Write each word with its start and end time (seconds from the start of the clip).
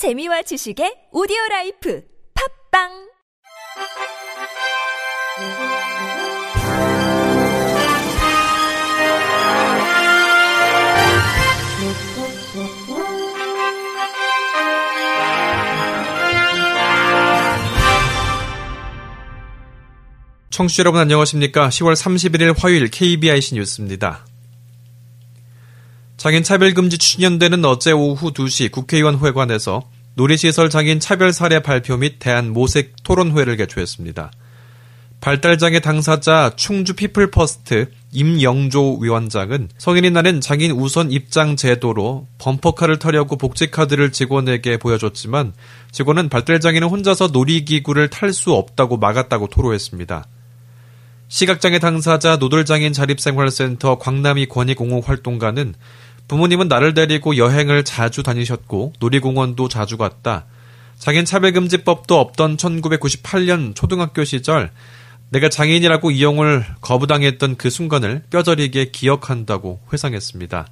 재미와 0.00 0.40
지식의 0.40 1.12
오디오 1.12 1.36
라이프 1.50 2.02
팝빵 2.72 2.88
청취자 20.48 20.80
여러분 20.80 21.02
안녕하십니까? 21.02 21.68
10월 21.68 21.92
31일 21.92 22.58
화요일 22.58 22.90
KBIC 22.90 23.56
뉴스입니다. 23.56 24.29
장애인 26.20 26.42
차별금지 26.42 26.98
추진연대는 26.98 27.64
어제 27.64 27.92
오후 27.92 28.30
2시 28.34 28.70
국회의원 28.70 29.20
회관에서 29.20 29.84
놀이시설 30.16 30.68
장애인 30.68 31.00
차별 31.00 31.32
사례 31.32 31.62
발표 31.62 31.96
및 31.96 32.18
대안 32.18 32.52
모색 32.52 32.96
토론회를 33.04 33.56
개최했습니다. 33.56 34.30
발달장애 35.22 35.80
당사자 35.80 36.52
충주 36.56 36.92
피플퍼스트 36.92 37.90
임영조 38.12 38.98
위원장은 39.00 39.70
성인이 39.78 40.10
나는 40.10 40.42
장애인 40.42 40.72
우선 40.72 41.10
입장 41.10 41.56
제도로 41.56 42.26
범퍼카를 42.36 42.98
타려고 42.98 43.38
복지카드를 43.38 44.12
직원에게 44.12 44.76
보여줬지만 44.76 45.54
직원은 45.90 46.28
발달장애는 46.28 46.88
혼자서 46.88 47.28
놀이기구를 47.28 48.10
탈 48.10 48.34
수 48.34 48.52
없다고 48.52 48.98
막았다고 48.98 49.46
토로했습니다. 49.46 50.26
시각장애 51.30 51.78
당사자 51.78 52.36
노들장애인 52.36 52.92
자립생활센터 52.92 53.98
광남이 53.98 54.46
권익공호 54.46 55.00
활동가는 55.00 55.74
부모님은 56.30 56.68
나를 56.68 56.94
데리고 56.94 57.36
여행을 57.36 57.82
자주 57.82 58.22
다니셨고 58.22 58.92
놀이공원도 59.00 59.68
자주 59.68 59.96
갔다. 59.96 60.46
장애인 60.96 61.24
차별금지법도 61.24 62.20
없던 62.20 62.56
1998년 62.56 63.74
초등학교 63.74 64.22
시절 64.22 64.70
내가 65.30 65.48
장애인이라고 65.48 66.12
이용을 66.12 66.64
거부당했던 66.82 67.56
그 67.56 67.68
순간을 67.68 68.22
뼈저리게 68.30 68.92
기억한다고 68.92 69.80
회상했습니다. 69.92 70.68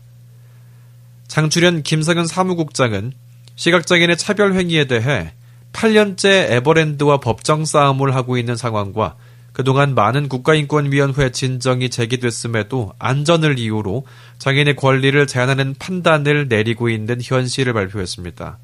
장출연 1.26 1.82
김성현 1.82 2.28
사무국장은 2.28 3.12
시각장애인의 3.56 4.16
차별행위에 4.16 4.84
대해 4.84 5.32
8년째 5.72 6.52
에버랜드와 6.52 7.18
법정 7.18 7.64
싸움을 7.64 8.14
하고 8.14 8.38
있는 8.38 8.54
상황과 8.54 9.16
그동안 9.58 9.96
많은 9.96 10.28
국가인권위원회 10.28 11.32
진정이 11.32 11.90
제기됐음에도 11.90 12.92
안전을 13.00 13.58
이유로 13.58 14.06
장애인의 14.38 14.76
권리를 14.76 15.26
제한하는 15.26 15.74
판단을 15.80 16.46
내리고 16.46 16.88
있는 16.88 17.18
현실을 17.20 17.72
발표했습니다. 17.72 18.56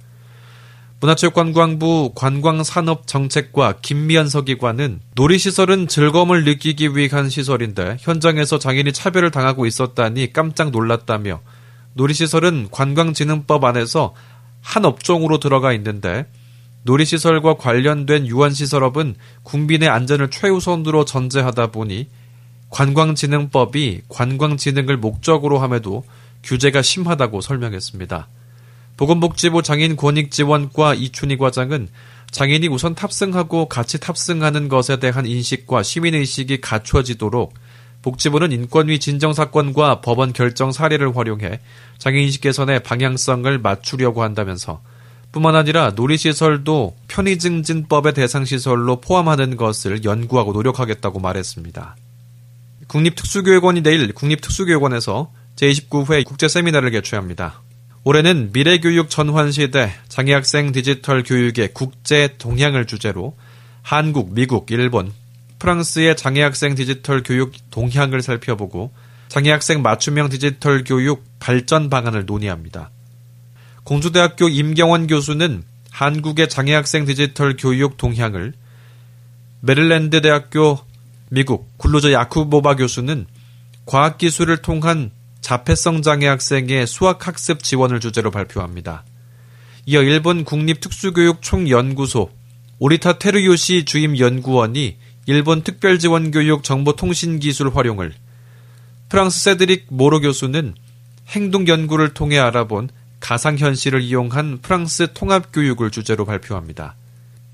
문화체육관광부 1.00 2.12
관광산업정책과 2.15 3.81
김미연 3.83 4.28
서기관은 4.28 5.00
놀이시설은 5.17 5.89
즐거움을 5.89 6.45
느끼기 6.45 6.97
위한 6.97 7.28
시설인데 7.28 7.97
현장에서 7.98 8.61
장애인이 8.61 8.92
차별을 8.92 9.33
당하고 9.33 9.67
있었다니 9.67 10.33
깜짝 10.33 10.70
놀랐다며 10.70 11.41
놀이시설은 11.95 12.69
관광진흥법 12.70 13.65
안에서 13.65 14.15
한 14.61 14.84
업종으로 14.84 15.41
들어가 15.41 15.72
있는데 15.72 16.27
놀이시설과 16.85 17.57
관련된 17.57 18.27
유한시설업은 18.27 19.17
국민의 19.43 19.89
안전을 19.89 20.31
최우선으로 20.31 21.05
전제하다 21.05 21.69
보니 21.69 22.09
관광진흥법이 22.71 24.03
관광진흥을 24.09 24.99
목적으로 24.99 25.59
함에도 25.59 26.05
규제가 26.43 26.83
심하다고 26.83 27.41
설명했습니다. 27.41 28.29
보건복지부 28.97 29.62
장애인권익지원과 29.62 30.95
이춘희 30.95 31.37
과장은 31.39 31.89
장애인이 32.31 32.69
우선 32.69 32.95
탑승하고 32.95 33.69
같이 33.69 33.99
탑승하는 33.99 34.69
것에 34.69 34.99
대한 34.99 35.25
인식과 35.25 35.83
시민의식이 35.83 36.61
갖춰지도록 36.61 37.55
복지부는 38.03 38.53
인권위 38.53 38.99
진정사건과 38.99 40.03
법원 40.03 40.33
결정 40.33 40.73
사례를 40.73 41.17
활용해 41.17 41.61
장애인식 41.99 42.43
개선의 42.43 42.83
방향성을 42.83 43.59
맞추려고 43.61 44.23
한다면서 44.23 44.83
뿐만 45.34 45.56
아니라 45.56 45.91
놀이시설도 45.97 46.95
편의증진법의 47.09 48.15
대상시설로 48.15 49.00
포함하는 49.00 49.56
것을 49.56 50.05
연구하고 50.05 50.53
노력하겠다고 50.53 51.19
말했습니다. 51.19 51.97
국립특수교육원이 52.87 53.83
내일 53.83 54.12
국립특수교육원에서 54.12 55.33
제29회 55.56 56.25
국제세미나를 56.25 56.93
개최합니다. 56.93 57.62
올해는 58.05 58.50
미래교육 58.53 59.11
전환시대 59.11 59.93
장애학생 60.09 60.71
디지털 60.71 61.25
교육의 61.25 61.71
국제 61.75 62.37
동향을 62.39 62.87
주제로 62.87 63.37
한국, 63.83 64.34
미국, 64.34 64.71
일본, 64.71 65.12
프랑스의 65.59 66.17
장애학생 66.17 66.77
디지털 66.77 67.25
교육 67.25 67.55
동향을 67.73 68.23
살펴보고 68.23 68.93
장애학생 69.28 69.83
맞춤형 69.83 70.28
디지털 70.28 70.84
교육 70.84 71.25
발전 71.41 71.91
방안을 71.91 72.25
논의합니다. 72.25 72.91
공주대학교 73.84 74.49
임경원 74.49 75.06
교수는 75.06 75.62
한국의 75.91 76.49
장애학생 76.49 77.05
디지털 77.05 77.56
교육 77.59 77.99
동향을, 77.99 78.55
메릴랜드 79.61 80.22
대학교 80.22 80.78
미국 81.28 81.77
굴루저 81.77 82.12
야쿠보바 82.12 82.77
교수는 82.77 83.27
과학기술을 83.84 84.62
통한 84.62 85.11
자폐성 85.43 86.00
장애 86.00 86.27
학생의 86.27 86.87
수학학습 86.87 87.62
지원을 87.62 88.00
주제로 88.00 88.31
발표합니다. 88.31 89.05
이어 89.84 90.03
일본 90.03 90.44
국립특수교육총연구소 90.44 92.31
오리타 92.78 93.19
테르요시 93.19 93.84
주임 93.84 94.19
연구원이 94.19 94.97
일본 95.27 95.62
특별지원교육 95.62 96.65
정보통신기술 96.65 97.71
활용을, 97.75 98.15
프랑스 99.11 99.43
세드릭 99.43 99.87
모로 99.91 100.21
교수는 100.21 100.75
행동 101.28 101.69
연구를 101.69 102.15
통해 102.15 102.39
알아본 102.39 102.89
가상현실을 103.25 104.03
이용한 104.03 104.59
프랑스 104.61 105.15
통합교육을 105.15 105.91
주제로 105.91 106.27
발표합니다. 106.27 106.95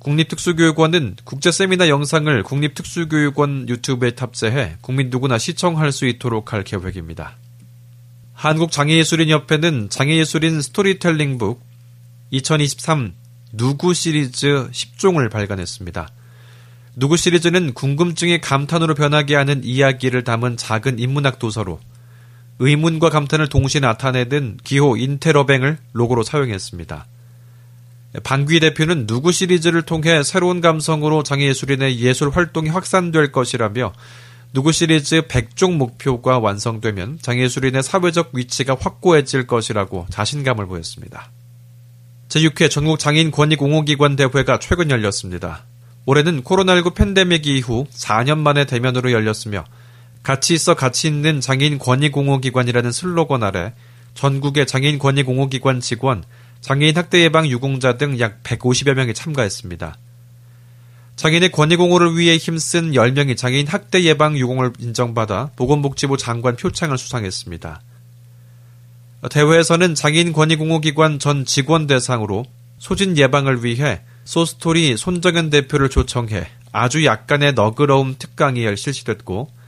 국립특수교육원은 0.00 1.14
국제 1.22 1.52
세미나 1.52 1.88
영상을 1.88 2.42
국립특수교육원 2.42 3.68
유튜브에 3.68 4.10
탑재해 4.10 4.78
국민 4.80 5.10
누구나 5.10 5.38
시청할 5.38 5.92
수 5.92 6.06
있도록 6.06 6.52
할 6.52 6.64
계획입니다. 6.64 7.36
한국장애예술인협회는 8.32 9.90
장애예술인 9.90 10.60
스토리텔링북 10.60 11.62
2023 12.32 13.14
누구 13.52 13.94
시리즈 13.94 14.68
10종을 14.72 15.30
발간했습니다. 15.30 16.08
누구 16.96 17.16
시리즈는 17.16 17.74
궁금증이 17.74 18.40
감탄으로 18.40 18.96
변하게 18.96 19.36
하는 19.36 19.62
이야기를 19.62 20.24
담은 20.24 20.56
작은 20.56 20.98
인문학 20.98 21.38
도서로 21.38 21.78
의문과 22.60 23.08
감탄을 23.08 23.48
동시에 23.48 23.80
나타내는 23.80 24.58
기호 24.62 24.96
인테러뱅을 24.96 25.78
로고로 25.94 26.22
사용했습니다. 26.22 27.06
방귀 28.22 28.60
대표는 28.60 29.06
누구 29.06 29.32
시리즈를 29.32 29.82
통해 29.82 30.22
새로운 30.22 30.60
감성으로 30.60 31.22
장애예술인의 31.22 32.00
예술 32.00 32.30
활동이 32.30 32.68
확산될 32.68 33.32
것이라며 33.32 33.92
누구 34.52 34.72
시리즈 34.72 35.22
100종 35.22 35.76
목표가 35.76 36.38
완성되면 36.38 37.20
장애예술인의 37.22 37.82
사회적 37.82 38.30
위치가 38.34 38.76
확고해질 38.78 39.46
것이라고 39.46 40.06
자신감을 40.10 40.66
보였습니다. 40.66 41.30
제6회 42.28 42.70
전국 42.70 42.98
장애인 42.98 43.30
권익 43.30 43.62
옹호기관 43.62 44.16
대회가 44.16 44.58
최근 44.58 44.90
열렸습니다. 44.90 45.64
올해는 46.04 46.42
코로나19 46.42 46.94
팬데믹 46.94 47.46
이후 47.46 47.86
4년 47.90 48.38
만에 48.38 48.66
대면으로 48.66 49.12
열렸으며 49.12 49.64
같이 50.22 50.54
있어 50.54 50.74
같이 50.74 51.08
있는 51.08 51.40
장애인 51.40 51.78
권익공호기관이라는 51.78 52.92
슬로건 52.92 53.42
아래 53.42 53.72
전국의 54.14 54.66
장애인 54.66 54.98
권익공호기관 54.98 55.80
직원, 55.80 56.24
장애인 56.60 56.96
학대 56.96 57.22
예방 57.22 57.46
유공자 57.48 57.96
등 57.96 58.18
약 58.20 58.42
150여 58.42 58.94
명이 58.94 59.14
참가했습니다. 59.14 59.96
장애인의 61.16 61.52
권익공호를 61.52 62.16
위해 62.16 62.36
힘쓴 62.36 62.92
10명이 62.92 63.36
장애인 63.36 63.66
학대 63.66 64.02
예방 64.04 64.36
유공을 64.38 64.72
인정받아 64.78 65.50
보건복지부 65.56 66.16
장관 66.16 66.56
표창을 66.56 66.96
수상했습니다. 66.98 67.82
대회에서는 69.30 69.94
장애인 69.94 70.32
권익공호기관 70.32 71.18
전 71.18 71.44
직원 71.44 71.86
대상으로 71.86 72.44
소진 72.78 73.18
예방을 73.18 73.64
위해 73.64 74.00
소스토리 74.24 74.96
손정현 74.96 75.50
대표를 75.50 75.90
초청해 75.90 76.46
아주 76.72 77.04
약간의 77.04 77.52
너그러움 77.52 78.16
특강이 78.18 78.64
실시됐고 78.76 79.59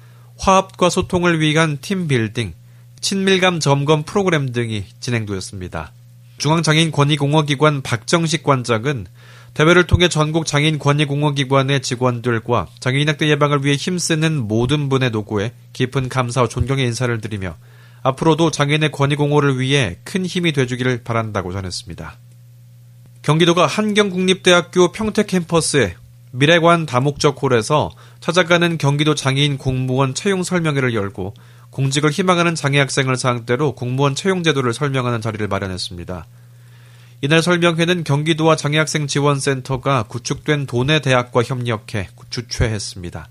화합과 0.43 0.91
소통을 0.91 1.39
위한 1.39 1.79
팀 1.81 2.09
빌딩, 2.09 2.53
친밀감 3.01 3.61
점검 3.61 4.03
프로그램 4.03 4.51
등이 4.51 4.85
진행되었습니다. 4.99 5.93
중앙장애인 6.39 6.91
권익공허기관 6.91 7.83
박정식 7.83 8.43
관장은 8.43 9.07
대회를 9.55 9.87
통해 9.87 10.09
전국 10.09 10.45
장애인 10.45 10.81
권익공허기관의 10.81 11.81
직원들과 11.83 12.67
장애인 12.81 13.09
학대 13.09 13.29
예방을 13.29 13.65
위해 13.65 13.77
힘쓰는 13.77 14.49
모든 14.49 14.89
분의 14.89 15.11
노고에 15.11 15.53
깊은 15.75 16.09
감사와 16.09 16.49
존경의 16.49 16.87
인사를 16.87 17.21
드리며 17.21 17.55
앞으로도 18.03 18.51
장애인의 18.51 18.91
권익공호를 18.91 19.61
위해 19.61 19.99
큰 20.03 20.27
힘이 20.27 20.51
돼주기를 20.51 21.05
바란다고 21.05 21.53
전했습니다. 21.53 22.19
경기도가 23.23 23.69
한경국립대학교 23.69 24.91
평택 24.91 25.29
캠퍼스에 25.29 25.95
미래관 26.33 26.87
다목적 26.87 27.41
홀에서 27.43 27.91
찾아가는 28.21 28.79
경기도 28.79 29.15
장애인 29.15 29.59
공무원 29.59 30.15
채용 30.15 30.43
설명회를 30.43 30.95
열고 30.95 31.35
공직을 31.71 32.11
희망하는 32.11 32.55
장애 32.55 32.79
학생을 32.79 33.17
상대로 33.17 33.75
공무원 33.75 34.15
채용 34.15 34.43
제도를 34.43 34.73
설명하는 34.73 35.21
자리를 35.21 35.47
마련했습니다. 35.47 36.27
이날 37.21 37.43
설명회는 37.43 38.05
경기도와 38.05 38.57
장애학생 38.57 39.07
지원센터가 39.07 40.05
구축된 40.05 40.67
도내 40.67 41.01
대학과 41.01 41.43
협력해 41.43 42.09
주최했습니다. 42.31 43.29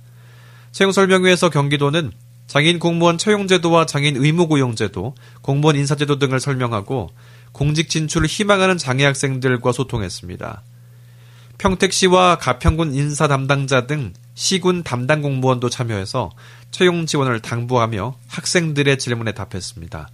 채용 0.72 0.92
설명회에서 0.92 1.50
경기도는 1.50 2.12
장애인 2.48 2.80
공무원 2.80 3.18
채용 3.18 3.48
제도와 3.48 3.86
장애인 3.86 4.18
의무 4.18 4.48
고용 4.48 4.76
제도, 4.76 5.16
공무원 5.42 5.76
인사 5.76 5.96
제도 5.96 6.20
등을 6.20 6.40
설명하고 6.40 7.10
공직 7.52 7.90
진출을 7.90 8.28
희망하는 8.28 8.78
장애 8.78 9.06
학생들과 9.06 9.72
소통했습니다. 9.72 10.62
평택시와 11.62 12.40
가평군 12.40 12.96
인사 12.96 13.28
담당자 13.28 13.86
등 13.86 14.14
시군 14.34 14.82
담당 14.82 15.22
공무원도 15.22 15.70
참여해서 15.70 16.32
채용 16.72 17.06
지원을 17.06 17.40
당부하며 17.40 18.16
학생들의 18.28 18.98
질문에 18.98 19.34
답했습니다. 19.34 20.10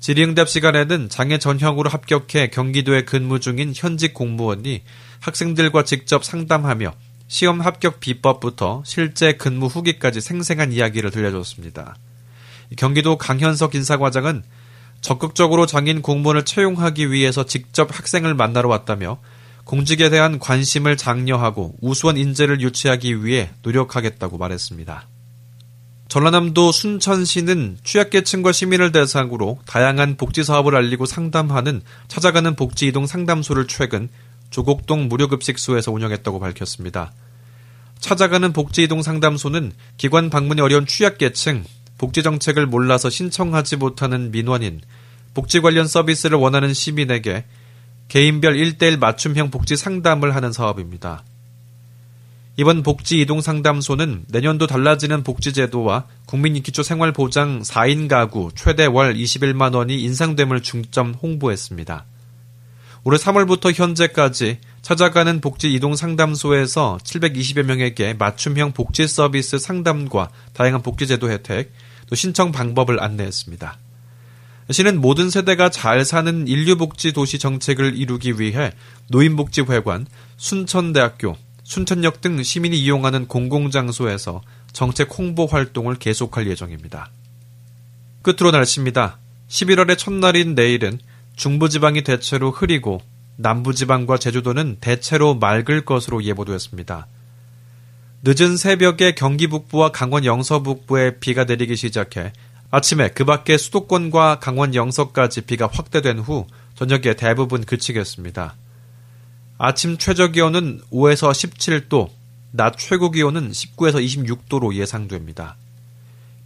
질의응답 0.00 0.50
시간에는 0.50 1.08
장애 1.08 1.38
전형으로 1.38 1.88
합격해 1.88 2.48
경기도에 2.48 3.06
근무 3.06 3.40
중인 3.40 3.72
현직 3.74 4.12
공무원이 4.12 4.82
학생들과 5.20 5.84
직접 5.84 6.26
상담하며 6.26 6.92
시험 7.26 7.62
합격 7.62 7.98
비법부터 8.00 8.82
실제 8.84 9.32
근무 9.32 9.68
후기까지 9.68 10.20
생생한 10.20 10.72
이야기를 10.72 11.10
들려줬습니다. 11.10 11.96
경기도 12.76 13.16
강현석 13.16 13.74
인사과장은 13.76 14.42
적극적으로 15.00 15.64
장인 15.64 16.02
공무원을 16.02 16.44
채용하기 16.44 17.10
위해서 17.10 17.46
직접 17.46 17.96
학생을 17.96 18.34
만나러 18.34 18.68
왔다며 18.68 19.18
공직에 19.64 20.10
대한 20.10 20.38
관심을 20.38 20.96
장려하고 20.96 21.76
우수한 21.80 22.16
인재를 22.16 22.60
유치하기 22.60 23.24
위해 23.24 23.50
노력하겠다고 23.62 24.38
말했습니다. 24.38 25.08
전라남도 26.08 26.72
순천시는 26.72 27.78
취약계층과 27.84 28.52
시민을 28.52 28.92
대상으로 28.92 29.60
다양한 29.64 30.16
복지 30.18 30.44
사업을 30.44 30.76
알리고 30.76 31.06
상담하는 31.06 31.80
찾아가는 32.08 32.54
복지 32.54 32.88
이동 32.88 33.06
상담소를 33.06 33.66
최근 33.66 34.10
조곡동 34.50 35.08
무료급식소에서 35.08 35.90
운영했다고 35.90 36.38
밝혔습니다. 36.38 37.12
찾아가는 37.98 38.52
복지 38.52 38.82
이동 38.82 39.00
상담소는 39.00 39.72
기관 39.96 40.28
방문이 40.28 40.60
어려운 40.60 40.86
취약계층, 40.86 41.64
복지 41.96 42.22
정책을 42.22 42.66
몰라서 42.66 43.08
신청하지 43.08 43.76
못하는 43.76 44.32
민원인, 44.32 44.82
복지 45.32 45.60
관련 45.60 45.86
서비스를 45.86 46.36
원하는 46.36 46.74
시민에게 46.74 47.44
개인별 48.12 48.56
1대1 48.56 48.98
맞춤형 48.98 49.50
복지 49.50 49.74
상담을 49.74 50.34
하는 50.34 50.52
사업입니다. 50.52 51.24
이번 52.58 52.82
복지 52.82 53.18
이동 53.18 53.40
상담소는 53.40 54.26
내년도 54.28 54.66
달라지는 54.66 55.22
복지제도와 55.22 56.04
국민기초 56.26 56.82
생활보장 56.82 57.62
4인 57.62 58.08
가구 58.08 58.50
최대 58.54 58.84
월 58.84 59.14
21만 59.14 59.74
원이 59.74 60.02
인상됨을 60.02 60.62
중점 60.62 61.14
홍보했습니다. 61.14 62.04
올해 63.04 63.16
3월부터 63.16 63.72
현재까지 63.72 64.58
찾아가는 64.82 65.40
복지 65.40 65.72
이동 65.72 65.96
상담소에서 65.96 66.98
720여 67.02 67.62
명에게 67.62 68.12
맞춤형 68.12 68.72
복지 68.72 69.08
서비스 69.08 69.58
상담과 69.58 70.28
다양한 70.52 70.82
복지제도 70.82 71.30
혜택, 71.30 71.72
또 72.10 72.14
신청 72.14 72.52
방법을 72.52 73.02
안내했습니다. 73.02 73.78
시는 74.72 75.00
모든 75.00 75.30
세대가 75.30 75.70
잘 75.70 76.04
사는 76.04 76.46
인류복지 76.46 77.12
도시 77.12 77.38
정책을 77.38 77.96
이루기 77.96 78.40
위해 78.40 78.72
노인복지회관, 79.08 80.06
순천대학교, 80.36 81.36
순천역 81.64 82.20
등 82.20 82.42
시민이 82.42 82.78
이용하는 82.78 83.28
공공장소에서 83.28 84.42
정책 84.72 85.16
홍보 85.16 85.46
활동을 85.46 85.96
계속할 85.96 86.48
예정입니다. 86.48 87.10
끝으로 88.22 88.50
날씨입니다. 88.50 89.18
11월의 89.48 89.98
첫날인 89.98 90.54
내일은 90.54 90.98
중부지방이 91.36 92.02
대체로 92.04 92.50
흐리고 92.50 93.00
남부지방과 93.36 94.18
제주도는 94.18 94.78
대체로 94.80 95.34
맑을 95.34 95.84
것으로 95.84 96.22
예보되었습니다. 96.24 97.06
늦은 98.24 98.56
새벽에 98.56 99.14
경기 99.14 99.48
북부와 99.48 99.90
강원 99.90 100.24
영서 100.24 100.62
북부에 100.62 101.18
비가 101.18 101.44
내리기 101.44 101.74
시작해 101.76 102.32
아침에 102.72 103.10
그 103.10 103.26
밖에 103.26 103.58
수도권과 103.58 104.38
강원 104.38 104.74
영서까지 104.74 105.42
비가 105.42 105.68
확대된 105.70 106.18
후 106.18 106.46
저녁에 106.74 107.14
대부분 107.14 107.64
그치겠습니다. 107.64 108.56
아침 109.58 109.98
최저 109.98 110.28
기온은 110.28 110.80
5에서 110.90 111.30
17도, 111.32 112.08
낮 112.50 112.78
최고 112.78 113.10
기온은 113.10 113.50
19에서 113.50 114.02
26도로 114.02 114.74
예상됩니다. 114.74 115.56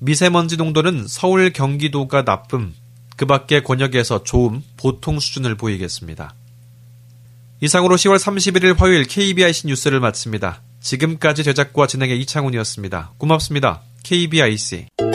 미세먼지 0.01 0.57
농도는 0.57 1.07
서울 1.07 1.53
경기도가 1.53 2.25
나쁨, 2.25 2.75
그 3.17 3.25
밖의 3.25 3.63
권역에서 3.63 4.25
좋음, 4.25 4.65
보통 4.77 5.21
수준을 5.21 5.55
보이겠습니다. 5.55 6.35
이상으로 7.61 7.95
10월 7.95 8.17
31일 8.17 8.77
화요일 8.77 9.05
KBIC 9.05 9.69
뉴스를 9.69 10.01
마칩니다. 10.01 10.61
지금까지 10.81 11.45
제작과 11.45 11.87
진행의 11.87 12.21
이창훈이었습니다. 12.21 13.13
고맙습니다. 13.17 13.83
KBIC. 14.03 15.06